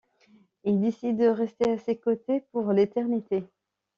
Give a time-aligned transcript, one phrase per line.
[0.63, 3.43] Il décide de rester à ses côtés pour l'éternité.